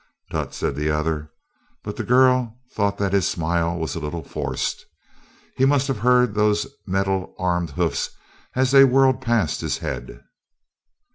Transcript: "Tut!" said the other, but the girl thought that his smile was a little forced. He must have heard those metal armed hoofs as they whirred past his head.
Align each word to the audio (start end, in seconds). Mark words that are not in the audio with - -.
"Tut!" 0.31 0.51
said 0.55 0.75
the 0.75 0.89
other, 0.89 1.29
but 1.83 1.95
the 1.95 2.03
girl 2.03 2.57
thought 2.73 2.97
that 2.97 3.13
his 3.13 3.27
smile 3.27 3.77
was 3.77 3.93
a 3.93 3.99
little 3.99 4.23
forced. 4.23 4.83
He 5.55 5.63
must 5.63 5.87
have 5.87 5.99
heard 5.99 6.33
those 6.33 6.65
metal 6.87 7.35
armed 7.37 7.69
hoofs 7.69 8.09
as 8.55 8.71
they 8.71 8.83
whirred 8.83 9.21
past 9.21 9.61
his 9.61 9.77
head. 9.77 10.23